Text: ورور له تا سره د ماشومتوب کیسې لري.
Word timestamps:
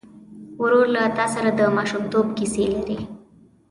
ورور 0.61 0.85
له 0.95 1.03
تا 1.17 1.25
سره 1.33 1.49
د 1.59 1.61
ماشومتوب 1.77 2.25
کیسې 2.37 2.65
لري. 2.75 2.99